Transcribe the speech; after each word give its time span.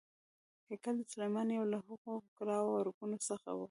هیکل 0.69 0.95
سلیماني 1.11 1.53
یو 1.55 1.65
له 1.73 1.77
هغو 1.87 2.13
کلاوو 2.37 2.71
او 2.77 2.79
ارګونو 2.81 3.17
څخه 3.29 3.49
و. 3.55 3.59